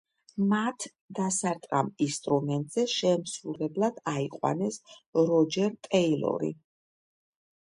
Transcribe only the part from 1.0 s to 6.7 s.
დასარტყამ ინსტრუმენტზე შემსრულებლად აიყვანეს როჯერ ტეილორი.